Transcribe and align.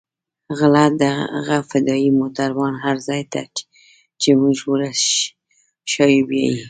غله 0.57 0.83
دغه 1.35 1.57
فدايي 1.69 2.09
موټران 2.19 2.73
هر 2.83 2.95
ځاى 3.07 3.23
ته 3.33 3.41
چې 4.21 4.29
موږ 4.41 4.57
وروښيو 4.71 6.25
بيايي. 6.29 6.59